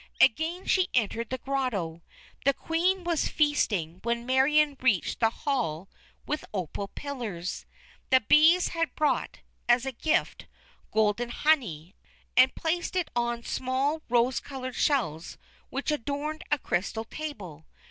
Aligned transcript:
Again 0.19 0.65
she 0.65 0.89
entered 0.95 1.29
the 1.29 1.37
grotto. 1.37 2.01
The 2.43 2.55
Queen 2.55 3.03
was 3.03 3.27
feasting 3.27 3.99
when 4.01 4.25
Marion 4.25 4.75
reached 4.81 5.19
the 5.19 5.29
hall 5.29 5.89
with 6.25 6.43
opal 6.55 6.87
pillars. 6.87 7.67
The 8.09 8.19
bees 8.21 8.69
had 8.69 8.95
brought, 8.95 9.41
as 9.69 9.85
a 9.85 9.91
gift, 9.91 10.47
golden 10.91 11.29
honey, 11.29 11.93
and 12.35 12.55
placed 12.55 12.95
it 12.95 13.11
on 13.15 13.43
small 13.43 14.01
rose 14.09 14.39
coloured 14.39 14.73
shells 14.73 15.37
which 15.69 15.91
adorned 15.91 16.45
a 16.49 16.57
crystal 16.57 17.05
table. 17.05 17.67